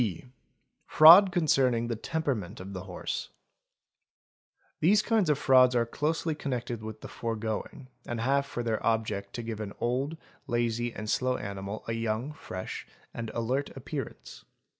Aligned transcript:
(b) 0.01 0.25
Fraud 0.87 1.31
concerning 1.31 1.85
the 1.87 1.95
temperament 1.95 2.59
of 2.59 2.73
the 2.73 2.85
horse. 2.85 3.29
These 4.79 5.03
kinds 5.03 5.29
of 5.29 5.37
frauds 5.37 5.75
are 5.75 5.85
closely 5.85 6.33
connected 6.33 6.81
with 6.81 7.01
the 7.01 7.07
foregoing 7.07 7.87
and 8.07 8.19
have 8.19 8.47
for 8.47 8.63
their 8.63 8.83
object 8.83 9.33
to 9.33 9.43
give 9.43 9.59
an 9.59 9.73
old, 9.79 10.17
lazy, 10.47 10.91
and 10.91 11.07
slow 11.07 11.37
animal 11.37 11.83
a 11.87 11.93
young, 11.93 12.33
fresh,' 12.33 12.87
and 13.13 13.29
alert 13.35 13.69
appearance. 13.77 14.43